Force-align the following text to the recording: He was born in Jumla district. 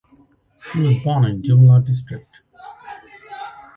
He 0.73 0.79
was 0.79 0.95
born 0.97 1.25
in 1.25 1.43
Jumla 1.43 1.85
district. 1.85 2.41